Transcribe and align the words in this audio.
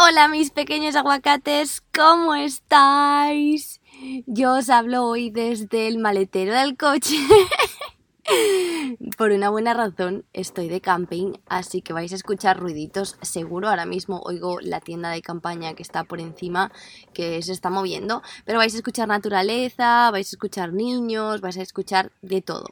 Hola 0.00 0.28
mis 0.28 0.50
pequeños 0.52 0.94
aguacates, 0.94 1.82
¿cómo 1.92 2.36
estáis? 2.36 3.80
Yo 4.26 4.54
os 4.54 4.70
hablo 4.70 5.04
hoy 5.04 5.30
desde 5.30 5.88
el 5.88 5.98
maletero 5.98 6.54
del 6.54 6.76
coche. 6.76 7.16
Por 9.18 9.32
una 9.32 9.50
buena 9.50 9.74
razón 9.74 10.24
estoy 10.32 10.68
de 10.68 10.80
camping, 10.80 11.32
así 11.48 11.82
que 11.82 11.92
vais 11.92 12.12
a 12.12 12.14
escuchar 12.14 12.60
ruiditos 12.60 13.16
seguro. 13.22 13.68
Ahora 13.68 13.86
mismo 13.86 14.20
oigo 14.24 14.60
la 14.60 14.78
tienda 14.78 15.10
de 15.10 15.20
campaña 15.20 15.74
que 15.74 15.82
está 15.82 16.04
por 16.04 16.20
encima, 16.20 16.70
que 17.12 17.42
se 17.42 17.50
está 17.50 17.68
moviendo, 17.68 18.22
pero 18.44 18.58
vais 18.58 18.74
a 18.74 18.76
escuchar 18.76 19.08
naturaleza, 19.08 20.12
vais 20.12 20.28
a 20.28 20.30
escuchar 20.30 20.72
niños, 20.72 21.40
vais 21.40 21.58
a 21.58 21.62
escuchar 21.62 22.12
de 22.22 22.40
todo. 22.40 22.68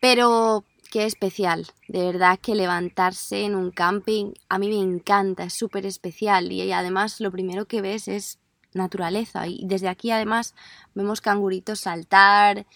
Pero 0.00 0.64
qué 0.92 1.06
especial, 1.06 1.68
de 1.88 2.04
verdad 2.04 2.38
que 2.38 2.54
levantarse 2.54 3.46
en 3.46 3.56
un 3.56 3.70
camping 3.70 4.34
a 4.50 4.58
mí 4.58 4.68
me 4.68 4.76
encanta, 4.76 5.44
es 5.44 5.54
súper 5.54 5.86
especial 5.86 6.52
y 6.52 6.70
además 6.70 7.18
lo 7.18 7.32
primero 7.32 7.64
que 7.64 7.80
ves 7.80 8.08
es 8.08 8.38
naturaleza 8.74 9.46
y 9.46 9.62
desde 9.64 9.88
aquí 9.88 10.10
además 10.10 10.54
vemos 10.94 11.22
canguritos 11.22 11.80
saltar, 11.80 12.66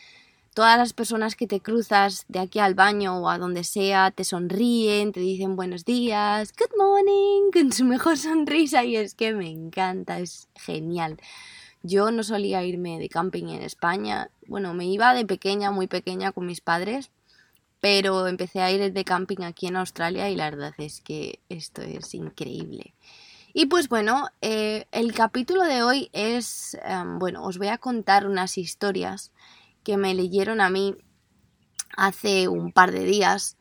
todas 0.55 0.79
las 0.79 0.95
personas 0.95 1.37
que 1.37 1.47
te 1.47 1.61
cruzas 1.61 2.25
de 2.29 2.39
aquí 2.39 2.59
al 2.59 2.75
baño 2.75 3.19
o 3.19 3.29
a 3.29 3.37
donde 3.37 3.65
sea 3.65 4.11
te 4.11 4.25
sonríen, 4.25 5.13
te 5.13 5.21
dicen 5.21 5.55
buenos 5.55 5.85
días, 5.85 6.55
good 6.59 6.75
morning, 6.79 7.51
con 7.53 7.71
su 7.71 7.85
mejor 7.85 8.17
sonrisa 8.17 8.83
y 8.83 8.97
es 8.97 9.15
que 9.15 9.35
me 9.35 9.51
encanta, 9.51 10.21
es 10.21 10.49
genial. 10.55 11.19
Yo 11.83 12.11
no 12.11 12.23
solía 12.23 12.65
irme 12.65 12.99
de 12.99 13.11
camping 13.11 13.49
en 13.49 13.61
España, 13.61 14.31
bueno, 14.47 14.73
me 14.73 14.87
iba 14.87 15.13
de 15.13 15.27
pequeña, 15.27 15.71
muy 15.71 15.87
pequeña 15.87 16.33
con 16.33 16.47
mis 16.47 16.63
padres, 16.63 17.11
pero 17.81 18.27
empecé 18.27 18.61
a 18.61 18.71
ir 18.71 18.93
de 18.93 19.05
camping 19.05 19.43
aquí 19.43 19.67
en 19.67 19.77
Australia 19.77 20.29
y 20.31 20.37
la 20.37 20.51
verdad 20.51 20.75
es 20.79 21.01
que 21.01 21.41
esto 21.49 21.83
es 21.83 22.15
increíble. 22.15 22.95
Y 23.53 23.67
pues 23.67 23.89
bueno, 23.89 24.29
eh, 24.43 24.87
el 24.93 25.15
capítulo 25.15 25.63
de 25.65 25.83
hoy 25.83 26.11
es, 26.13 26.77
em, 26.85 27.19
bueno, 27.19 27.45
os 27.45 27.59
voy 27.59 27.69
a 27.69 27.79
contar 27.79 28.27
unas 28.27 28.59
historias 28.59 29.33
que 29.83 29.97
me 29.97 30.15
leyeron 30.15 30.61
a 30.61 30.69
mí 30.69 30.95
hace 31.97 32.49
un 32.49 32.73
par 32.73 32.93
de 32.93 33.05
días 33.05 33.57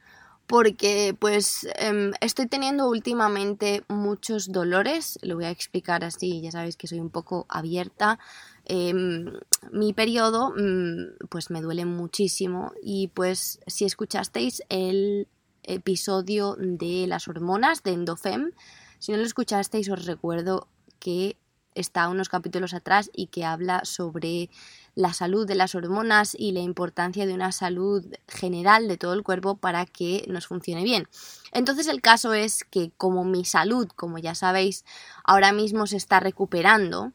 porque 0.48 1.16
pues 1.18 1.68
em, 1.80 2.12
estoy 2.22 2.48
teniendo 2.48 2.88
últimamente 2.90 3.84
muchos 3.88 4.52
dolores, 4.52 5.18
lo 5.22 5.36
voy 5.36 5.46
a 5.46 5.50
explicar 5.50 6.04
así, 6.04 6.42
ya 6.42 6.52
sabéis 6.52 6.78
que 6.78 6.88
soy 6.88 7.00
un 7.00 7.10
poco 7.10 7.46
abierta. 7.50 8.20
Em, 8.66 9.32
mi 9.72 9.94
periodo 9.94 10.52
mm, 10.58 11.28
pues 11.30 11.52
me 11.52 11.62
duele 11.62 11.86
muchísimo 11.86 12.74
y 12.82 13.10
pues 13.10 13.60
si 13.68 13.86
escuchasteis 13.86 14.64
el 14.70 15.28
episodio 15.62 16.56
de 16.58 17.06
las 17.08 17.28
hormonas 17.28 17.84
de 17.84 17.92
Endofem, 17.92 18.52
si 18.98 19.12
no 19.12 19.20
lo 19.20 19.24
escuchasteis 19.24 19.90
os 19.90 20.06
recuerdo 20.06 20.68
que 21.00 21.38
está 21.76 22.08
unos 22.08 22.30
capítulos 22.30 22.74
atrás 22.74 23.12
y 23.14 23.28
que 23.28 23.46
habla 23.46 23.84
sobre 23.84 24.50
la 24.96 25.14
salud 25.14 25.46
de 25.46 25.56
las 25.56 25.76
hormonas 25.76 26.34
y 26.34 26.54
la 26.54 26.62
importancia 26.62 27.28
de 27.28 27.34
una 27.34 27.52
salud 27.52 28.04
general 28.28 28.88
de 28.88 28.98
todo 28.98 29.14
el 29.14 29.24
cuerpo 29.24 29.58
para 29.58 29.86
que 29.86 30.26
nos 30.28 30.48
funcione 30.48 30.84
bien. 30.84 31.08
Entonces 31.52 31.88
el 31.88 32.02
caso 32.02 32.34
es 32.34 32.64
que 32.64 32.92
como 32.98 33.26
mi 33.26 33.44
salud, 33.44 33.90
como 33.96 34.18
ya 34.18 34.34
sabéis, 34.36 34.86
ahora 35.24 35.52
mismo 35.52 35.86
se 35.86 35.98
está 35.98 36.22
recuperando, 36.22 37.12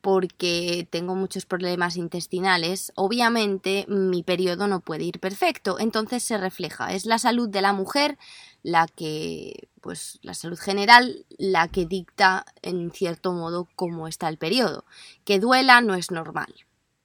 porque 0.00 0.86
tengo 0.90 1.14
muchos 1.14 1.46
problemas 1.46 1.96
intestinales, 1.96 2.92
obviamente 2.94 3.84
mi 3.88 4.22
periodo 4.22 4.68
no 4.68 4.80
puede 4.80 5.04
ir 5.04 5.20
perfecto, 5.20 5.78
entonces 5.78 6.22
se 6.22 6.38
refleja, 6.38 6.92
es 6.92 7.06
la 7.06 7.18
salud 7.18 7.48
de 7.48 7.62
la 7.62 7.72
mujer 7.72 8.18
la 8.62 8.86
que, 8.86 9.68
pues 9.80 10.18
la 10.22 10.34
salud 10.34 10.58
general, 10.58 11.24
la 11.38 11.68
que 11.68 11.86
dicta 11.86 12.44
en 12.62 12.90
cierto 12.90 13.32
modo 13.32 13.68
cómo 13.76 14.08
está 14.08 14.28
el 14.28 14.38
periodo. 14.38 14.84
Que 15.24 15.38
duela 15.38 15.80
no 15.80 15.94
es 15.94 16.10
normal. 16.10 16.54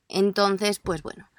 Entonces, 0.10 0.80
pues 0.80 1.04
bueno, 1.04 1.30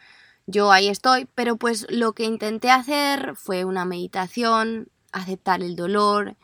yo 0.46 0.72
ahí 0.72 0.88
estoy, 0.88 1.26
pero 1.34 1.56
pues 1.56 1.86
lo 1.90 2.12
que 2.12 2.24
intenté 2.24 2.70
hacer 2.70 3.34
fue 3.36 3.64
una 3.64 3.84
meditación, 3.84 4.88
aceptar 5.12 5.62
el 5.62 5.76
dolor, 5.76 6.36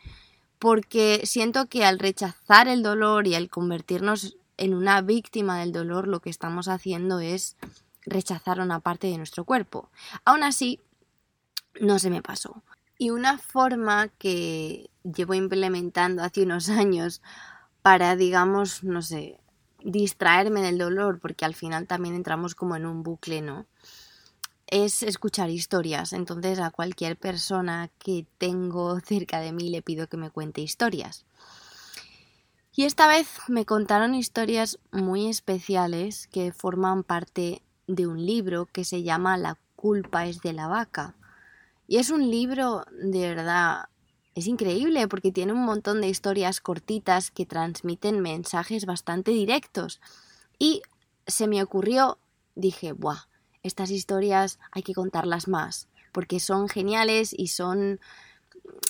porque 0.59 1.21
siento 1.25 1.67
que 1.67 1.85
al 1.85 1.99
rechazar 1.99 2.67
el 2.67 2.83
dolor 2.83 3.27
y 3.27 3.35
al 3.35 3.49
convertirnos 3.49 4.37
en 4.61 4.75
una 4.75 5.01
víctima 5.01 5.59
del 5.59 5.71
dolor, 5.71 6.07
lo 6.07 6.19
que 6.19 6.29
estamos 6.29 6.67
haciendo 6.67 7.19
es 7.19 7.57
rechazar 8.05 8.59
una 8.59 8.79
parte 8.79 9.07
de 9.07 9.17
nuestro 9.17 9.43
cuerpo. 9.43 9.89
Aún 10.23 10.43
así, 10.43 10.79
no 11.79 11.97
se 11.97 12.11
me 12.11 12.21
pasó. 12.21 12.61
Y 12.99 13.09
una 13.09 13.39
forma 13.39 14.09
que 14.19 14.91
llevo 15.03 15.33
implementando 15.33 16.21
hace 16.21 16.43
unos 16.43 16.69
años 16.69 17.23
para, 17.81 18.15
digamos, 18.15 18.83
no 18.83 19.01
sé, 19.01 19.39
distraerme 19.83 20.61
del 20.61 20.77
dolor, 20.77 21.19
porque 21.19 21.43
al 21.43 21.55
final 21.55 21.87
también 21.87 22.13
entramos 22.13 22.53
como 22.53 22.75
en 22.75 22.85
un 22.85 23.01
bucle, 23.01 23.41
¿no? 23.41 23.65
Es 24.67 25.01
escuchar 25.01 25.49
historias. 25.49 26.13
Entonces 26.13 26.59
a 26.59 26.69
cualquier 26.69 27.17
persona 27.17 27.89
que 27.97 28.27
tengo 28.37 28.99
cerca 28.99 29.39
de 29.39 29.53
mí 29.53 29.71
le 29.71 29.81
pido 29.81 30.05
que 30.05 30.17
me 30.17 30.29
cuente 30.29 30.61
historias. 30.61 31.25
Y 32.73 32.83
esta 32.85 33.07
vez 33.07 33.27
me 33.47 33.65
contaron 33.65 34.15
historias 34.15 34.79
muy 34.91 35.27
especiales 35.27 36.27
que 36.27 36.53
forman 36.53 37.03
parte 37.03 37.61
de 37.87 38.07
un 38.07 38.25
libro 38.25 38.65
que 38.65 38.85
se 38.85 39.03
llama 39.03 39.37
La 39.37 39.57
culpa 39.75 40.25
es 40.25 40.41
de 40.41 40.53
la 40.53 40.67
vaca. 40.67 41.15
Y 41.87 41.97
es 41.97 42.09
un 42.09 42.31
libro 42.31 42.85
de 42.91 43.27
verdad 43.27 43.89
es 44.33 44.47
increíble 44.47 45.09
porque 45.09 45.33
tiene 45.33 45.51
un 45.51 45.65
montón 45.65 45.99
de 45.99 46.07
historias 46.07 46.61
cortitas 46.61 47.31
que 47.31 47.45
transmiten 47.45 48.21
mensajes 48.21 48.85
bastante 48.85 49.31
directos. 49.31 49.99
Y 50.57 50.81
se 51.27 51.47
me 51.47 51.61
ocurrió, 51.61 52.17
dije, 52.55 52.93
¡buah! 52.93 53.27
Estas 53.63 53.91
historias 53.91 54.59
hay 54.71 54.83
que 54.83 54.93
contarlas 54.93 55.47
más 55.49 55.89
porque 56.11 56.39
son 56.39 56.67
geniales 56.67 57.33
y 57.37 57.47
son 57.47 57.99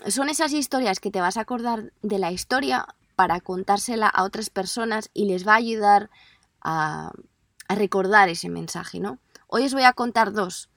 son 0.08 0.30
esas 0.30 0.54
historias 0.54 1.00
que 1.00 1.12
te 1.12 1.22
vas 1.22 1.38
a 1.38 1.42
acordar 1.42 1.92
de 2.02 2.20
la 2.20 2.32
historia 2.32 2.88
para 3.16 3.42
contársela 3.42 4.08
a 4.08 4.24
otras 4.24 4.50
personas 4.50 5.10
y 5.14 5.26
les 5.26 5.48
va 5.48 5.54
a 5.54 5.58
ayudar 5.58 6.10
a, 6.62 7.12
recordar 7.70 8.28
ese 8.28 8.50
mensaje, 8.50 9.00
¿no? 9.00 9.18
Hoy 9.48 9.66
os 9.66 9.74
voy 9.74 9.84
a 9.84 9.94
contar 9.94 10.34
dos 10.34 10.70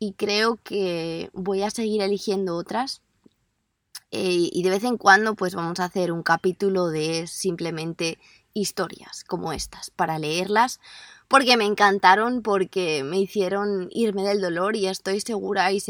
y 0.00 0.14
creo 0.14 0.56
que 0.56 1.30
voy 1.32 1.62
a 1.62 1.70
seguir 1.70 2.02
eligiendo 2.02 2.56
otras 2.56 3.00
eh, 4.10 4.48
y 4.52 4.62
de 4.64 4.70
vez 4.70 4.82
en 4.82 4.98
cuando 4.98 5.36
pues 5.36 5.54
vamos 5.54 5.78
a 5.78 5.84
hacer 5.84 6.10
un 6.10 6.24
capítulo 6.24 6.88
de 6.88 7.28
simplemente 7.28 8.18
historias 8.54 9.22
como 9.24 9.52
estas 9.52 9.90
para 9.90 10.18
leerlas 10.18 10.80
porque 11.32 11.56
me 11.56 11.64
encantaron, 11.64 12.42
porque 12.42 13.02
me 13.04 13.18
hicieron 13.18 13.88
irme 13.90 14.22
del 14.22 14.42
dolor 14.42 14.76
y 14.76 14.86
estoy 14.86 15.18
segura 15.22 15.72
y, 15.72 15.80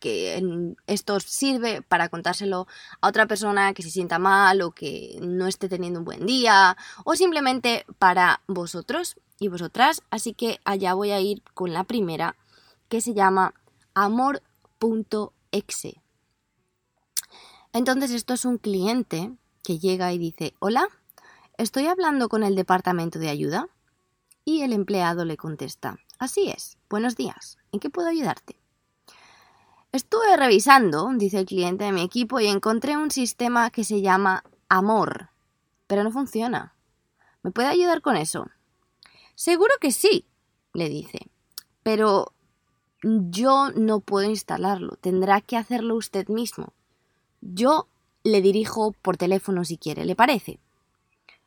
que 0.00 0.74
esto 0.86 1.20
sirve 1.20 1.82
para 1.82 2.08
contárselo 2.08 2.66
a 3.02 3.08
otra 3.08 3.26
persona 3.26 3.74
que 3.74 3.82
se 3.82 3.90
sienta 3.90 4.18
mal 4.18 4.62
o 4.62 4.70
que 4.70 5.18
no 5.20 5.46
esté 5.46 5.68
teniendo 5.68 5.98
un 5.98 6.06
buen 6.06 6.24
día 6.24 6.74
o 7.04 7.16
simplemente 7.16 7.84
para 7.98 8.40
vosotros 8.46 9.16
y 9.38 9.48
vosotras. 9.48 10.00
Así 10.08 10.32
que 10.32 10.58
allá 10.64 10.94
voy 10.94 11.10
a 11.10 11.20
ir 11.20 11.42
con 11.52 11.74
la 11.74 11.84
primera 11.84 12.36
que 12.88 13.02
se 13.02 13.12
llama 13.12 13.52
amor.exe. 13.92 16.00
Entonces 17.74 18.10
esto 18.12 18.32
es 18.32 18.46
un 18.46 18.56
cliente 18.56 19.32
que 19.62 19.78
llega 19.78 20.14
y 20.14 20.18
dice, 20.18 20.54
hola, 20.60 20.88
estoy 21.58 21.88
hablando 21.88 22.30
con 22.30 22.42
el 22.42 22.56
departamento 22.56 23.18
de 23.18 23.28
ayuda. 23.28 23.68
Y 24.48 24.62
el 24.62 24.72
empleado 24.72 25.26
le 25.26 25.36
contesta, 25.36 25.98
así 26.18 26.48
es, 26.48 26.78
buenos 26.88 27.16
días, 27.16 27.58
¿en 27.70 27.80
qué 27.80 27.90
puedo 27.90 28.08
ayudarte? 28.08 28.58
Estuve 29.92 30.38
revisando, 30.38 31.06
dice 31.16 31.40
el 31.40 31.44
cliente 31.44 31.84
de 31.84 31.92
mi 31.92 32.00
equipo, 32.00 32.40
y 32.40 32.46
encontré 32.46 32.96
un 32.96 33.10
sistema 33.10 33.68
que 33.68 33.84
se 33.84 34.00
llama 34.00 34.42
Amor, 34.70 35.28
pero 35.86 36.02
no 36.02 36.10
funciona. 36.10 36.74
¿Me 37.42 37.50
puede 37.50 37.68
ayudar 37.68 38.00
con 38.00 38.16
eso? 38.16 38.46
Seguro 39.34 39.74
que 39.82 39.92
sí, 39.92 40.24
le 40.72 40.88
dice, 40.88 41.30
pero 41.82 42.32
yo 43.02 43.68
no 43.76 44.00
puedo 44.00 44.30
instalarlo, 44.30 44.96
tendrá 44.96 45.42
que 45.42 45.58
hacerlo 45.58 45.94
usted 45.94 46.26
mismo. 46.28 46.72
Yo 47.42 47.86
le 48.22 48.40
dirijo 48.40 48.92
por 48.92 49.18
teléfono 49.18 49.66
si 49.66 49.76
quiere, 49.76 50.06
¿le 50.06 50.16
parece? 50.16 50.58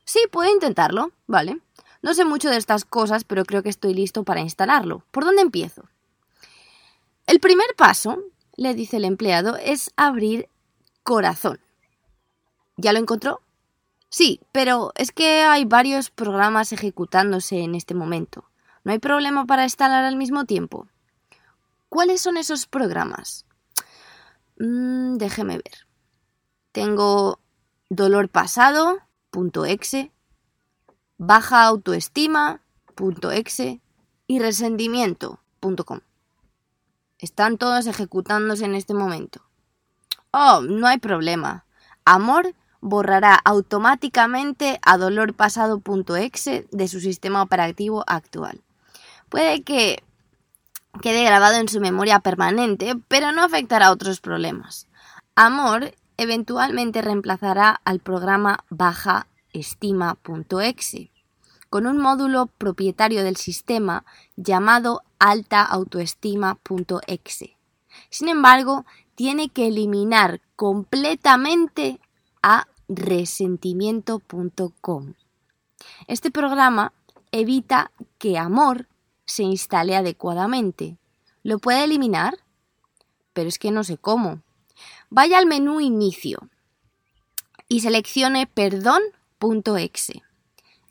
Sí, 0.06 0.20
puedo 0.32 0.52
intentarlo, 0.52 1.12
vale. 1.26 1.62
No 2.02 2.14
sé 2.14 2.26
mucho 2.26 2.50
de 2.50 2.58
estas 2.58 2.86
cosas, 2.86 3.24
pero 3.24 3.46
creo 3.46 3.64
que 3.64 3.70
estoy 3.70 3.94
listo 3.94 4.24
para 4.24 4.42
instalarlo. 4.42 5.04
¿Por 5.12 5.24
dónde 5.26 5.42
empiezo? 5.42 5.84
El 7.28 7.40
primer 7.40 7.68
paso, 7.78 8.18
le 8.56 8.74
dice 8.74 8.98
el 8.98 9.06
empleado, 9.06 9.56
es 9.58 9.92
abrir 9.96 10.50
Corazón. 11.04 11.60
¿Ya 12.78 12.94
lo 12.94 13.00
encontró? 13.00 13.42
Sí, 14.10 14.42
pero 14.52 14.92
es 14.96 15.12
que 15.12 15.44
hay 15.44 15.66
varios 15.66 16.10
programas 16.10 16.74
ejecutándose 16.74 17.60
en 17.60 17.76
este 17.76 17.94
momento. 17.94 18.46
¿No 18.84 18.92
hay 18.92 19.00
problema 19.00 19.46
para 19.46 19.64
instalar 19.64 20.04
al 20.04 20.16
mismo 20.16 20.46
tiempo? 20.46 20.88
¿Cuáles 21.90 22.22
son 22.22 22.38
esos 22.38 22.68
programas? 22.68 23.46
Mm, 24.60 25.18
déjeme 25.18 25.56
ver. 25.56 25.88
Tengo 26.72 27.40
dolor 27.90 28.30
pasado.exe, 28.30 30.12
baja 31.24 31.66
autoestima.exe 31.66 33.80
y 34.26 34.40
resentimiento.com. 34.40 36.00
Están 37.20 37.60
todos 37.60 37.86
ejecutándose 37.86 38.66
en 38.66 38.74
este 38.74 38.96
momento. 38.96 39.44
Oh, 40.32 40.62
no 40.62 40.88
hay 40.88 40.98
problema. 40.98 41.66
Amor 42.06 42.56
borrará 42.80 43.36
automáticamente 43.36 44.80
a 44.84 44.98
dolorpasado.exe 44.98 46.68
de 46.72 46.88
su 46.88 47.00
sistema 47.00 47.44
operativo 47.44 48.04
actual. 48.08 48.64
Puede 49.30 49.62
que 49.62 50.04
quede 51.04 51.24
grabado 51.24 51.58
en 51.58 51.70
su 51.70 51.82
memoria 51.82 52.22
permanente, 52.22 52.96
pero 53.08 53.32
no 53.32 53.44
afectará 53.44 53.86
a 53.88 53.92
otros 53.92 54.22
problemas. 54.22 54.88
Amor 55.36 55.94
eventualmente 56.18 57.04
reemplazará 57.04 57.80
al 57.86 58.00
programa 58.00 58.66
bajaestima.exe 59.52 61.12
con 61.70 61.86
un 61.88 61.98
módulo 62.00 62.48
propietario 62.48 63.24
del 63.24 63.38
sistema 63.38 64.04
llamado 64.36 65.04
altaautoestima.exe. 65.20 67.56
Sin 68.10 68.28
embargo, 68.28 68.86
tiene 69.16 69.48
que 69.50 69.68
eliminar 69.68 70.42
completamente 70.58 72.02
a 72.42 72.68
resentimiento.com. 72.90 75.14
Este 76.08 76.32
programa 76.32 76.92
evita 77.32 77.92
que 78.18 78.38
amor 78.38 78.90
se 79.26 79.44
instale 79.44 79.96
adecuadamente. 79.96 80.98
¿Lo 81.44 81.60
puede 81.60 81.86
eliminar? 81.86 82.40
Pero 83.32 83.48
es 83.48 83.58
que 83.58 83.72
no 83.72 83.86
sé 83.86 83.98
cómo. 83.98 84.42
Vaya 85.10 85.38
al 85.38 85.46
menú 85.46 85.80
Inicio 85.80 86.50
y 87.70 87.80
seleccione 87.80 88.46
perdón.exe. 89.42 90.22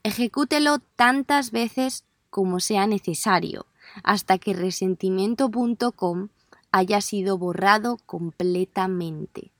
Ejecútelo 0.02 0.78
tantas 0.96 1.50
veces 1.50 2.04
como 2.30 2.60
sea 2.60 2.86
necesario 2.86 3.66
hasta 4.02 4.38
que 4.38 4.54
resentimiento.com 4.54 6.28
haya 6.72 7.00
sido 7.00 7.38
borrado 7.38 7.98
completamente. 8.06 9.52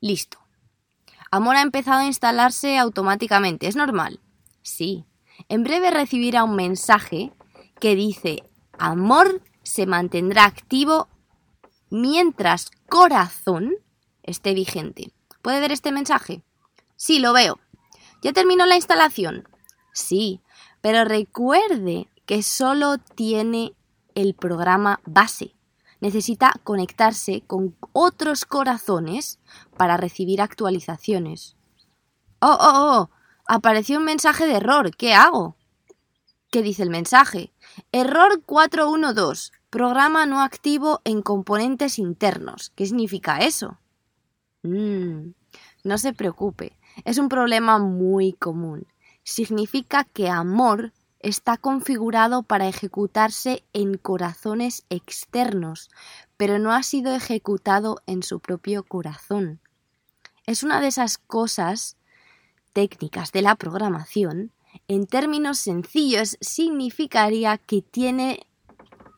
Listo. 0.00 0.38
Amor 1.30 1.56
ha 1.56 1.62
empezado 1.62 2.00
a 2.00 2.06
instalarse 2.06 2.78
automáticamente. 2.78 3.66
¿Es 3.66 3.76
normal? 3.76 4.20
Sí. 4.62 5.04
En 5.48 5.64
breve 5.64 5.90
recibirá 5.90 6.44
un 6.44 6.56
mensaje 6.56 7.32
que 7.80 7.94
dice 7.94 8.42
Amor 8.78 9.42
se 9.62 9.86
mantendrá 9.86 10.44
activo 10.44 11.08
mientras 11.90 12.70
corazón 12.88 13.74
esté 14.22 14.54
vigente. 14.54 15.10
¿Puede 15.42 15.60
ver 15.60 15.72
este 15.72 15.92
mensaje? 15.92 16.42
Sí, 16.96 17.18
lo 17.18 17.32
veo. 17.32 17.58
¿Ya 18.22 18.32
terminó 18.32 18.66
la 18.66 18.76
instalación? 18.76 19.48
Sí, 19.92 20.40
pero 20.80 21.04
recuerde 21.04 22.08
que 22.26 22.42
solo 22.42 22.98
tiene 22.98 23.74
el 24.14 24.34
programa 24.34 25.00
base. 25.04 25.54
Necesita 26.00 26.52
conectarse 26.64 27.42
con 27.46 27.76
otros 27.92 28.44
corazones 28.44 29.38
para 29.76 29.96
recibir 29.96 30.42
actualizaciones. 30.42 31.56
Oh, 32.40 32.56
oh, 32.60 32.72
oh. 32.74 33.10
Apareció 33.46 33.98
un 33.98 34.04
mensaje 34.04 34.46
de 34.46 34.54
error. 34.54 34.94
¿Qué 34.96 35.14
hago? 35.14 35.56
¿Qué 36.50 36.62
dice 36.62 36.82
el 36.82 36.90
mensaje? 36.90 37.52
Error 37.92 38.42
412. 38.44 39.52
Programa 39.70 40.26
no 40.26 40.42
activo 40.42 41.00
en 41.04 41.22
componentes 41.22 41.98
internos. 41.98 42.72
¿Qué 42.74 42.86
significa 42.86 43.38
eso? 43.38 43.78
Mm, 44.62 45.32
no 45.84 45.98
se 45.98 46.12
preocupe. 46.12 46.75
Es 47.04 47.18
un 47.18 47.28
problema 47.28 47.78
muy 47.78 48.32
común. 48.32 48.86
Significa 49.22 50.04
que 50.04 50.28
amor 50.28 50.92
está 51.20 51.56
configurado 51.56 52.42
para 52.42 52.68
ejecutarse 52.68 53.64
en 53.72 53.96
corazones 53.96 54.84
externos, 54.90 55.90
pero 56.36 56.58
no 56.58 56.72
ha 56.72 56.82
sido 56.82 57.14
ejecutado 57.14 58.00
en 58.06 58.22
su 58.22 58.40
propio 58.40 58.84
corazón. 58.84 59.60
Es 60.46 60.62
una 60.62 60.80
de 60.80 60.88
esas 60.88 61.18
cosas 61.18 61.96
técnicas 62.72 63.32
de 63.32 63.42
la 63.42 63.56
programación. 63.56 64.52
En 64.86 65.06
términos 65.06 65.58
sencillos, 65.58 66.36
significaría 66.40 67.58
que 67.58 67.82
tiene 67.82 68.46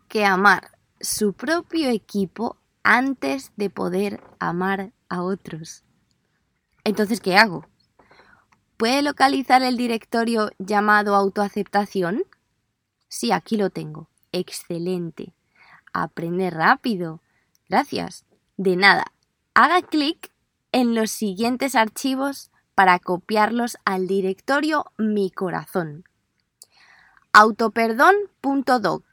que 0.09 0.25
amar 0.25 0.79
su 1.01 1.35
propio 1.35 1.91
equipo 1.91 2.57
antes 2.83 3.53
de 3.57 3.69
poder 3.69 4.23
amar 4.39 4.93
a 5.09 5.23
otros. 5.23 5.85
Entonces, 6.88 7.20
¿qué 7.20 7.37
hago? 7.37 7.67
¿Puede 8.79 9.02
localizar 9.02 9.62
el 9.62 9.76
directorio 9.76 10.50
llamado 10.58 11.14
autoaceptación? 11.14 12.25
Sí, 13.08 13.31
aquí 13.31 13.58
lo 13.58 13.69
tengo. 13.69 14.08
Excelente. 14.32 15.35
Aprende 15.93 16.49
rápido. 16.49 17.20
Gracias. 17.69 18.25
De 18.56 18.76
nada. 18.76 19.12
Haga 19.52 19.82
clic 19.82 20.32
en 20.73 20.94
los 20.94 21.11
siguientes 21.11 21.75
archivos 21.75 22.50
para 22.75 22.99
copiarlos 22.99 23.76
al 23.85 24.06
directorio 24.06 24.87
Mi 24.96 25.31
Corazón. 25.31 26.05
Autoperdón.doc, 27.35 29.05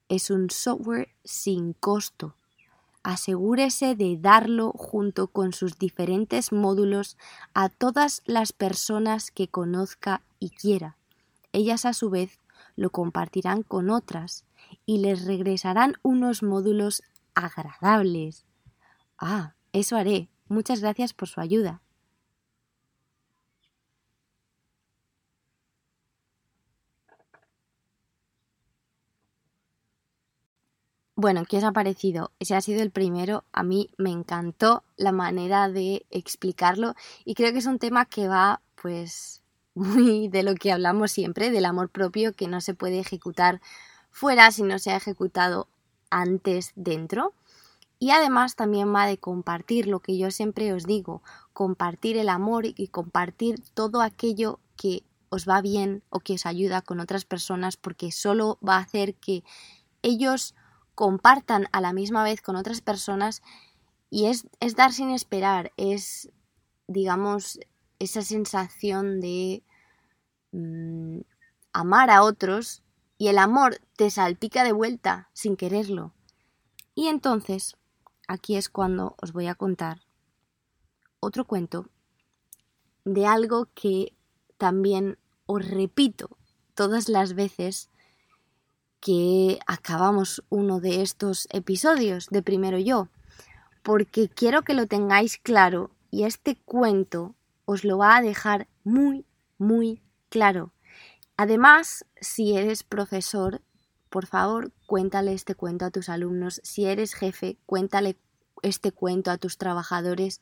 es 0.10 0.30
un 0.30 0.50
software 0.50 1.10
sin 1.24 1.74
costo. 1.74 2.36
Asegúrese 3.04 3.96
de 3.96 4.18
darlo 4.18 4.72
junto 4.74 5.28
con 5.28 5.54
sus 5.54 5.78
diferentes 5.78 6.52
módulos 6.52 7.18
a 7.54 7.70
todas 7.70 8.22
las 8.26 8.52
personas 8.52 9.32
que 9.32 9.48
conozca 9.48 10.22
y 10.40 10.50
quiera. 10.50 10.98
Ellas 11.54 11.86
a 11.86 11.94
su 11.94 12.10
vez 12.10 12.40
lo 12.76 12.90
compartirán 12.90 13.64
con 13.64 13.90
otras 13.90 14.44
y 14.86 15.00
les 15.00 15.26
regresarán 15.26 15.96
unos 16.04 16.44
módulos 16.44 17.02
agradables. 17.46 18.46
Ah, 19.20 19.56
eso 19.74 19.98
haré. 19.98 20.30
Muchas 20.50 20.82
gracias 20.82 21.14
por 21.14 21.28
su 21.30 21.42
ayuda. 21.42 21.82
Bueno, 31.16 31.46
¿qué 31.50 31.58
os 31.58 31.64
ha 31.64 31.72
parecido? 31.72 32.32
Ese 32.40 32.56
ha 32.56 32.62
sido 32.62 32.82
el 32.84 32.92
primero. 32.92 33.44
A 33.52 33.64
mí 33.64 33.90
me 33.98 34.12
encantó 34.12 34.84
la 34.98 35.12
manera 35.12 35.68
de 35.68 36.06
explicarlo 36.12 36.94
y 37.26 37.34
creo 37.34 37.52
que 37.52 37.58
es 37.60 37.66
un 37.66 37.80
tema 37.80 38.06
que 38.06 38.28
va 38.28 38.62
pues 38.82 39.42
muy 39.76 40.28
de 40.28 40.44
lo 40.44 40.54
que 40.56 40.72
hablamos 40.72 41.12
siempre, 41.12 41.50
del 41.52 41.66
amor 41.66 41.90
propio 41.90 42.34
que 42.34 42.48
no 42.48 42.62
se 42.62 42.74
puede 42.76 43.00
ejecutar 43.00 43.62
fuera 44.12 44.52
si 44.52 44.64
no 44.64 44.78
se 44.80 44.92
ha 44.92 44.98
ejecutado 44.98 45.68
antes 46.10 46.72
dentro. 46.76 47.34
Y 48.00 48.12
además 48.12 48.56
también 48.56 48.94
va 48.94 49.08
de 49.08 49.18
compartir 49.18 49.88
lo 49.88 50.00
que 50.00 50.18
yo 50.18 50.30
siempre 50.30 50.72
os 50.74 50.86
digo, 50.86 51.24
compartir 51.54 52.18
el 52.18 52.30
amor 52.30 52.66
y 52.66 52.88
compartir 52.90 53.60
todo 53.74 54.02
aquello 54.02 54.60
que 54.76 55.04
os 55.30 55.48
va 55.48 55.62
bien 55.62 56.04
o 56.10 56.20
que 56.20 56.34
os 56.34 56.46
ayuda 56.46 56.82
con 56.82 57.00
otras 57.00 57.26
personas 57.26 57.76
porque 57.76 58.12
solo 58.12 58.60
va 58.68 58.76
a 58.76 58.82
hacer 58.82 59.16
que 59.16 59.44
ellos 60.02 60.56
compartan 60.96 61.68
a 61.72 61.82
la 61.82 61.94
misma 61.94 62.24
vez 62.24 62.42
con 62.42 62.56
otras 62.56 62.82
personas 62.82 63.42
y 64.10 64.26
es, 64.28 64.48
es 64.60 64.76
dar 64.76 64.94
sin 64.94 65.10
esperar, 65.10 65.72
es 65.76 66.30
digamos 66.88 67.60
esa 68.00 68.22
sensación 68.22 69.20
de 69.20 69.64
mm, 70.52 71.20
amar 71.74 72.10
a 72.10 72.24
otros 72.24 72.84
y 73.18 73.28
el 73.28 73.38
amor 73.38 73.80
te 73.96 74.10
salpica 74.10 74.64
de 74.64 74.72
vuelta 74.72 75.30
sin 75.34 75.56
quererlo. 75.56 76.14
Y 76.96 77.08
entonces 77.08 77.78
aquí 78.28 78.56
es 78.56 78.70
cuando 78.70 79.16
os 79.22 79.34
voy 79.34 79.48
a 79.48 79.56
contar 79.56 80.02
otro 81.20 81.46
cuento 81.46 81.90
de 83.06 83.26
algo 83.26 83.68
que 83.74 84.14
también 84.58 85.18
os 85.46 85.68
repito 85.68 86.38
todas 86.74 87.10
las 87.10 87.34
veces 87.34 87.90
que 89.00 89.60
acabamos 89.68 90.44
uno 90.50 90.80
de 90.80 91.02
estos 91.02 91.48
episodios 91.52 92.28
de 92.30 92.42
Primero 92.42 92.78
Yo, 92.80 93.08
porque 93.84 94.28
quiero 94.28 94.64
que 94.64 94.74
lo 94.74 94.88
tengáis 94.88 95.38
claro 95.38 95.92
y 96.12 96.24
este 96.24 96.56
cuento 96.56 97.36
os 97.66 97.84
lo 97.84 97.98
va 97.98 98.18
a 98.18 98.22
dejar 98.22 98.68
muy, 98.84 99.26
muy 99.58 100.02
claro. 100.30 100.72
Además, 101.38 102.06
si 102.20 102.58
eres 102.58 102.84
profesor, 102.84 103.62
por 104.10 104.26
favor, 104.26 104.74
cuéntale 104.88 105.34
este 105.34 105.54
cuento 105.54 105.86
a 105.86 105.92
tus 105.92 106.10
alumnos. 106.10 106.60
Si 106.64 106.86
eres 106.86 107.14
jefe, 107.14 107.58
cuéntale 107.66 108.18
este 108.64 108.92
cuento 108.92 109.30
a 109.30 109.38
tus 109.38 109.58
trabajadores, 109.58 110.42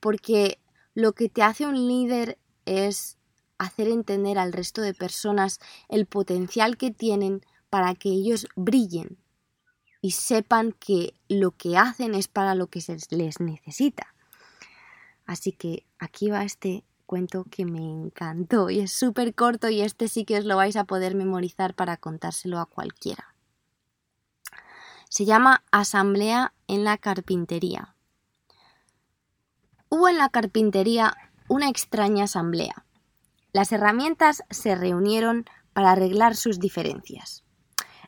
porque 0.00 0.58
lo 0.94 1.12
que 1.12 1.28
te 1.28 1.42
hace 1.42 1.66
un 1.66 1.86
líder 1.86 2.38
es 2.64 3.18
hacer 3.58 3.88
entender 3.88 4.38
al 4.38 4.52
resto 4.52 4.80
de 4.80 4.94
personas 4.94 5.60
el 5.88 6.06
potencial 6.06 6.76
que 6.76 6.90
tienen 6.90 7.44
para 7.68 7.94
que 7.94 8.08
ellos 8.08 8.46
brillen 8.56 9.18
y 10.00 10.12
sepan 10.12 10.72
que 10.72 11.14
lo 11.28 11.52
que 11.52 11.76
hacen 11.76 12.14
es 12.14 12.26
para 12.26 12.54
lo 12.54 12.68
que 12.68 12.80
se 12.80 12.96
les 13.10 13.38
necesita. 13.38 14.14
Así 15.26 15.52
que 15.52 15.86
aquí 15.98 16.30
va 16.30 16.44
este 16.44 16.84
cuento 17.12 17.44
que 17.50 17.66
me 17.66 17.92
encantó 17.92 18.70
y 18.70 18.80
es 18.80 18.90
súper 18.90 19.34
corto 19.34 19.68
y 19.68 19.82
este 19.82 20.08
sí 20.08 20.24
que 20.24 20.38
os 20.38 20.46
lo 20.46 20.56
vais 20.56 20.76
a 20.76 20.84
poder 20.84 21.14
memorizar 21.14 21.74
para 21.74 21.98
contárselo 21.98 22.58
a 22.58 22.64
cualquiera. 22.64 23.34
Se 25.10 25.26
llama 25.26 25.62
Asamblea 25.70 26.54
en 26.68 26.84
la 26.84 26.96
Carpintería. 26.96 27.94
Hubo 29.90 30.08
en 30.08 30.16
la 30.16 30.30
carpintería 30.30 31.14
una 31.48 31.68
extraña 31.68 32.24
asamblea. 32.24 32.86
Las 33.52 33.72
herramientas 33.72 34.42
se 34.48 34.74
reunieron 34.74 35.44
para 35.74 35.90
arreglar 35.90 36.34
sus 36.34 36.60
diferencias. 36.60 37.44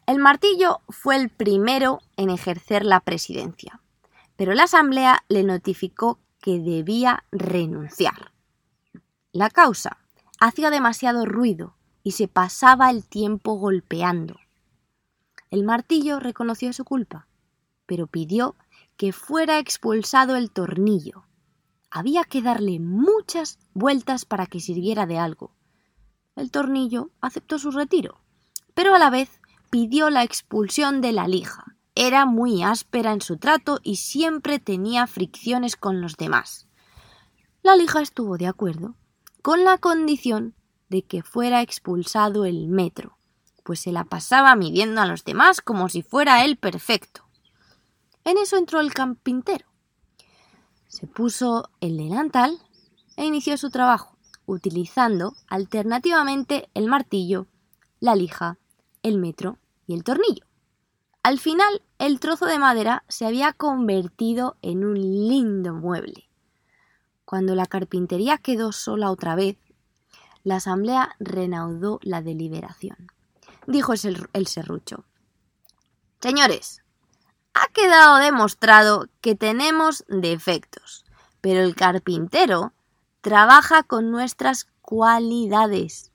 El 0.06 0.18
martillo 0.18 0.80
fue 0.88 1.16
el 1.16 1.28
primero 1.28 2.00
en 2.16 2.30
ejercer 2.30 2.86
la 2.86 3.00
presidencia, 3.00 3.82
pero 4.36 4.54
la 4.54 4.62
asamblea 4.62 5.24
le 5.28 5.44
notificó 5.44 6.20
que 6.40 6.58
debía 6.58 7.24
renunciar. 7.32 8.33
La 9.34 9.50
causa 9.50 9.98
hacía 10.38 10.70
demasiado 10.70 11.26
ruido 11.26 11.74
y 12.04 12.12
se 12.12 12.28
pasaba 12.28 12.88
el 12.88 13.04
tiempo 13.04 13.54
golpeando. 13.54 14.38
El 15.50 15.64
martillo 15.64 16.20
reconoció 16.20 16.72
su 16.72 16.84
culpa, 16.84 17.26
pero 17.84 18.06
pidió 18.06 18.54
que 18.96 19.12
fuera 19.12 19.58
expulsado 19.58 20.36
el 20.36 20.52
tornillo. 20.52 21.24
Había 21.90 22.22
que 22.22 22.42
darle 22.42 22.78
muchas 22.78 23.58
vueltas 23.72 24.24
para 24.24 24.46
que 24.46 24.60
sirviera 24.60 25.04
de 25.04 25.18
algo. 25.18 25.50
El 26.36 26.52
tornillo 26.52 27.10
aceptó 27.20 27.58
su 27.58 27.72
retiro, 27.72 28.20
pero 28.72 28.94
a 28.94 29.00
la 29.00 29.10
vez 29.10 29.40
pidió 29.68 30.10
la 30.10 30.22
expulsión 30.22 31.00
de 31.00 31.10
la 31.10 31.26
lija. 31.26 31.76
Era 31.96 32.24
muy 32.24 32.62
áspera 32.62 33.12
en 33.12 33.20
su 33.20 33.38
trato 33.38 33.80
y 33.82 33.96
siempre 33.96 34.60
tenía 34.60 35.08
fricciones 35.08 35.74
con 35.74 36.00
los 36.00 36.16
demás. 36.16 36.68
La 37.64 37.74
lija 37.74 38.00
estuvo 38.00 38.38
de 38.38 38.46
acuerdo 38.46 38.94
con 39.44 39.62
la 39.62 39.76
condición 39.76 40.54
de 40.88 41.02
que 41.02 41.22
fuera 41.22 41.60
expulsado 41.60 42.46
el 42.46 42.66
metro, 42.66 43.18
pues 43.62 43.78
se 43.78 43.92
la 43.92 44.04
pasaba 44.04 44.56
midiendo 44.56 45.02
a 45.02 45.06
los 45.06 45.22
demás 45.22 45.60
como 45.60 45.90
si 45.90 46.00
fuera 46.00 46.46
él 46.46 46.56
perfecto. 46.56 47.26
En 48.24 48.38
eso 48.38 48.56
entró 48.56 48.80
el 48.80 48.94
carpintero. 48.94 49.66
Se 50.88 51.06
puso 51.06 51.68
el 51.82 51.98
delantal 51.98 52.58
e 53.18 53.26
inició 53.26 53.58
su 53.58 53.68
trabajo, 53.68 54.16
utilizando 54.46 55.34
alternativamente 55.48 56.70
el 56.72 56.86
martillo, 56.86 57.46
la 58.00 58.16
lija, 58.16 58.56
el 59.02 59.18
metro 59.18 59.58
y 59.86 59.92
el 59.92 60.04
tornillo. 60.04 60.46
Al 61.22 61.38
final, 61.38 61.82
el 61.98 62.18
trozo 62.18 62.46
de 62.46 62.58
madera 62.58 63.04
se 63.08 63.26
había 63.26 63.52
convertido 63.52 64.56
en 64.62 64.86
un 64.86 64.94
lindo 64.94 65.74
mueble. 65.74 66.30
Cuando 67.34 67.56
la 67.56 67.66
carpintería 67.66 68.38
quedó 68.38 68.70
sola 68.70 69.10
otra 69.10 69.34
vez, 69.34 69.56
la 70.44 70.54
asamblea 70.54 71.16
reanudó 71.18 71.98
la 72.04 72.22
deliberación. 72.22 73.08
Dijo 73.66 73.92
el 74.32 74.46
serrucho. 74.46 75.04
Señores, 76.20 76.84
ha 77.52 77.66
quedado 77.72 78.18
demostrado 78.18 79.08
que 79.20 79.34
tenemos 79.34 80.04
defectos, 80.06 81.04
pero 81.40 81.62
el 81.62 81.74
carpintero 81.74 82.72
trabaja 83.20 83.82
con 83.82 84.12
nuestras 84.12 84.68
cualidades. 84.80 86.12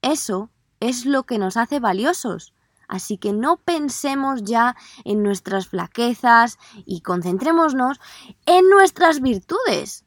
Eso 0.00 0.50
es 0.80 1.06
lo 1.06 1.22
que 1.22 1.38
nos 1.38 1.56
hace 1.56 1.78
valiosos. 1.78 2.52
Así 2.88 3.16
que 3.16 3.32
no 3.32 3.58
pensemos 3.58 4.42
ya 4.42 4.74
en 5.04 5.22
nuestras 5.22 5.68
flaquezas 5.68 6.58
y 6.84 7.00
concentrémonos 7.02 8.00
en 8.44 8.68
nuestras 8.68 9.20
virtudes. 9.20 10.04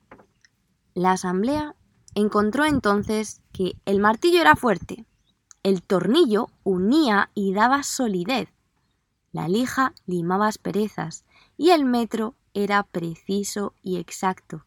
La 0.96 1.12
asamblea 1.12 1.76
encontró 2.16 2.66
entonces 2.66 3.42
que 3.52 3.76
el 3.86 4.00
martillo 4.00 4.40
era 4.40 4.56
fuerte, 4.56 5.06
el 5.62 5.84
tornillo 5.84 6.48
unía 6.64 7.32
y 7.36 7.54
daba 7.54 7.84
solidez, 7.84 8.48
la 9.34 9.50
lija 9.50 9.94
limaba 10.06 10.48
asperezas 10.48 11.26
y 11.58 11.72
el 11.72 11.84
metro 11.84 12.36
era 12.54 12.82
preciso 12.84 13.74
y 13.84 13.98
exacto. 13.98 14.64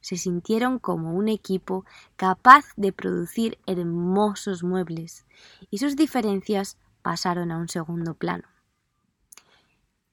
Se 0.00 0.16
sintieron 0.16 0.78
como 0.78 1.12
un 1.12 1.28
equipo 1.28 1.84
capaz 2.16 2.64
de 2.78 2.94
producir 2.94 3.58
hermosos 3.66 4.64
muebles 4.64 5.26
y 5.70 5.76
sus 5.76 5.96
diferencias 5.96 6.78
pasaron 7.02 7.52
a 7.52 7.58
un 7.58 7.68
segundo 7.68 8.14
plano. 8.14 8.48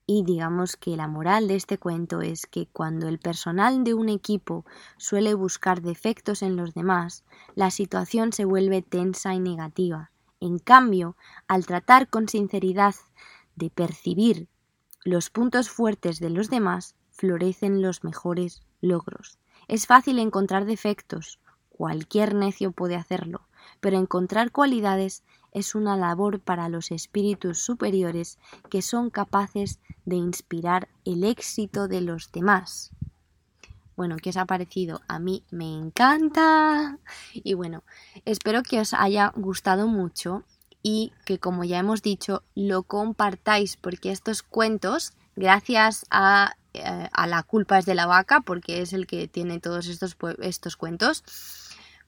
Y 0.08 0.22
digamos 0.22 0.76
que 0.76 0.96
la 0.96 1.08
moral 1.08 1.48
de 1.48 1.56
este 1.56 1.78
cuento 1.78 2.20
es 2.20 2.46
que 2.46 2.68
cuando 2.68 3.08
el 3.08 3.18
personal 3.18 3.82
de 3.82 3.94
un 3.94 4.08
equipo 4.08 4.64
suele 4.98 5.34
buscar 5.34 5.82
defectos 5.82 6.42
en 6.42 6.54
los 6.54 6.74
demás, 6.74 7.24
la 7.56 7.72
situación 7.72 8.32
se 8.32 8.44
vuelve 8.44 8.82
tensa 8.82 9.34
y 9.34 9.40
negativa. 9.40 10.12
En 10.38 10.60
cambio, 10.60 11.16
al 11.48 11.66
tratar 11.66 12.08
con 12.08 12.28
sinceridad 12.28 12.94
de 13.56 13.68
percibir 13.68 14.48
los 15.04 15.30
puntos 15.30 15.70
fuertes 15.70 16.20
de 16.20 16.30
los 16.30 16.50
demás, 16.50 16.94
florecen 17.10 17.82
los 17.82 18.04
mejores 18.04 18.62
logros. 18.80 19.38
Es 19.66 19.86
fácil 19.88 20.20
encontrar 20.20 20.66
defectos, 20.66 21.40
cualquier 21.68 22.34
necio 22.34 22.70
puede 22.70 22.94
hacerlo, 22.94 23.48
pero 23.80 23.98
encontrar 23.98 24.52
cualidades 24.52 25.24
es 25.56 25.74
una 25.74 25.96
labor 25.96 26.38
para 26.38 26.68
los 26.68 26.90
espíritus 26.90 27.60
superiores 27.60 28.38
que 28.68 28.82
son 28.82 29.08
capaces 29.08 29.80
de 30.04 30.16
inspirar 30.16 30.88
el 31.06 31.24
éxito 31.24 31.88
de 31.88 32.02
los 32.02 32.30
demás. 32.30 32.90
Bueno, 33.96 34.16
¿qué 34.22 34.28
os 34.28 34.36
ha 34.36 34.44
parecido? 34.44 35.00
A 35.08 35.18
mí 35.18 35.44
me 35.50 35.74
encanta. 35.74 36.98
Y 37.32 37.54
bueno, 37.54 37.84
espero 38.26 38.62
que 38.62 38.80
os 38.80 38.92
haya 38.92 39.32
gustado 39.34 39.88
mucho 39.88 40.44
y 40.82 41.14
que 41.24 41.38
como 41.38 41.64
ya 41.64 41.78
hemos 41.78 42.02
dicho, 42.02 42.42
lo 42.54 42.82
compartáis 42.82 43.78
porque 43.78 44.12
estos 44.12 44.42
cuentos, 44.42 45.14
gracias 45.36 46.04
a, 46.10 46.52
eh, 46.74 47.08
a 47.10 47.26
la 47.26 47.42
culpa 47.42 47.78
es 47.78 47.86
de 47.86 47.94
la 47.94 48.04
vaca, 48.04 48.42
porque 48.42 48.82
es 48.82 48.92
el 48.92 49.06
que 49.06 49.26
tiene 49.26 49.58
todos 49.58 49.86
estos, 49.86 50.18
estos 50.40 50.76
cuentos, 50.76 51.24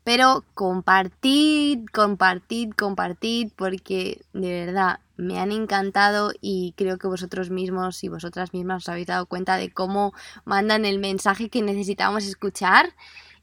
Pero 0.04 0.44
compartid, 0.54 1.84
compartid, 1.92 2.70
compartid, 2.72 3.50
porque 3.56 4.22
de 4.32 4.66
verdad 4.66 5.00
me 5.16 5.38
han 5.40 5.52
encantado 5.52 6.32
y 6.40 6.72
creo 6.76 6.96
que 6.96 7.08
vosotros 7.08 7.50
mismos 7.50 8.02
y 8.04 8.08
vosotras 8.08 8.54
mismas 8.54 8.84
os 8.84 8.88
habéis 8.88 9.08
dado 9.08 9.26
cuenta 9.26 9.56
de 9.56 9.70
cómo 9.70 10.14
mandan 10.44 10.84
el 10.84 10.98
mensaje 10.98 11.50
que 11.50 11.60
necesitamos 11.60 12.24
escuchar. 12.24 12.94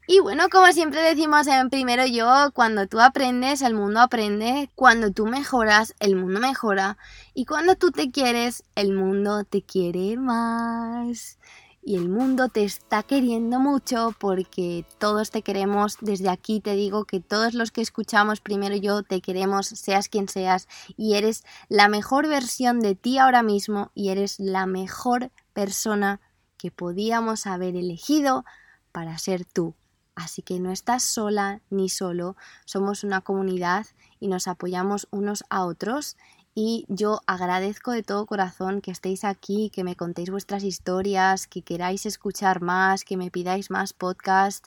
Y 0.08 0.20
bueno, 0.20 0.48
como 0.48 0.70
siempre 0.72 1.02
decimos 1.02 1.48
en 1.48 1.68
primero 1.68 2.06
yo, 2.06 2.52
cuando 2.54 2.86
tú 2.86 3.00
aprendes, 3.00 3.60
el 3.60 3.74
mundo 3.74 4.00
aprende, 4.00 4.70
cuando 4.76 5.10
tú 5.10 5.26
mejoras, 5.26 5.94
el 5.98 6.14
mundo 6.14 6.38
mejora, 6.38 6.96
y 7.34 7.44
cuando 7.44 7.74
tú 7.74 7.90
te 7.90 8.12
quieres, 8.12 8.62
el 8.76 8.92
mundo 8.92 9.42
te 9.42 9.62
quiere 9.62 10.16
más 10.16 11.38
y 11.86 11.94
el 11.94 12.08
mundo 12.08 12.48
te 12.48 12.64
está 12.64 13.04
queriendo 13.04 13.60
mucho 13.60 14.12
porque 14.18 14.84
todos 14.98 15.30
te 15.30 15.42
queremos. 15.42 15.98
Desde 16.00 16.28
aquí 16.28 16.58
te 16.58 16.74
digo 16.74 17.04
que 17.04 17.20
todos 17.20 17.54
los 17.54 17.70
que 17.70 17.80
escuchamos 17.80 18.40
primero 18.40 18.74
yo 18.74 19.04
te 19.04 19.20
queremos, 19.20 19.68
seas 19.68 20.08
quien 20.08 20.28
seas, 20.28 20.66
y 20.96 21.14
eres 21.14 21.44
la 21.68 21.86
mejor 21.86 22.26
versión 22.26 22.80
de 22.80 22.96
ti 22.96 23.18
ahora 23.18 23.44
mismo 23.44 23.92
y 23.94 24.08
eres 24.08 24.40
la 24.40 24.66
mejor 24.66 25.30
persona 25.52 26.20
que 26.58 26.72
podíamos 26.72 27.46
haber 27.46 27.76
elegido 27.76 28.44
para 28.90 29.16
ser 29.18 29.44
tú. 29.44 29.76
Así 30.16 30.42
que 30.42 30.58
no 30.58 30.72
estás 30.72 31.04
sola 31.04 31.60
ni 31.70 31.88
solo, 31.88 32.36
somos 32.64 33.04
una 33.04 33.20
comunidad 33.20 33.86
y 34.18 34.26
nos 34.26 34.48
apoyamos 34.48 35.06
unos 35.12 35.44
a 35.50 35.64
otros 35.64 36.16
y 36.58 36.86
yo 36.88 37.20
agradezco 37.26 37.92
de 37.92 38.02
todo 38.02 38.24
corazón 38.24 38.80
que 38.80 38.90
estéis 38.90 39.24
aquí, 39.24 39.68
que 39.68 39.84
me 39.84 39.94
contéis 39.94 40.30
vuestras 40.30 40.64
historias, 40.64 41.46
que 41.46 41.60
queráis 41.60 42.06
escuchar 42.06 42.62
más, 42.62 43.04
que 43.04 43.18
me 43.18 43.30
pidáis 43.30 43.70
más 43.70 43.92
podcast. 43.92 44.64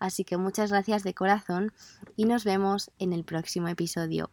Así 0.00 0.24
que 0.24 0.36
muchas 0.36 0.72
gracias 0.72 1.04
de 1.04 1.14
corazón 1.14 1.72
y 2.16 2.24
nos 2.24 2.42
vemos 2.42 2.90
en 2.98 3.12
el 3.12 3.22
próximo 3.22 3.68
episodio. 3.68 4.30